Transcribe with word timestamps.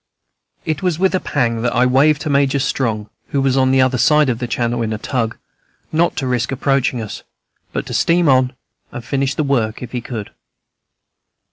It 0.65 0.81
was 0.81 0.97
with 0.97 1.13
a 1.13 1.19
pang 1.19 1.61
that 1.61 1.75
I 1.75 1.85
waved 1.85 2.21
to 2.23 2.29
Major 2.31 2.57
Strong, 2.57 3.11
who 3.27 3.39
was 3.39 3.55
on 3.55 3.69
the 3.69 3.81
other 3.81 3.99
side 3.99 4.29
of 4.29 4.39
the 4.39 4.47
channel 4.47 4.81
in 4.81 4.93
a 4.93 4.97
tug, 4.97 5.37
not 5.91 6.15
to 6.15 6.25
risk 6.25 6.51
approaching 6.51 6.99
us, 6.99 7.21
but 7.71 7.85
to 7.85 7.93
steam 7.93 8.27
on 8.27 8.53
and 8.91 9.05
finish 9.05 9.35
the 9.35 9.43
work, 9.43 9.83
if 9.83 9.91
he 9.91 10.01
could. 10.01 10.31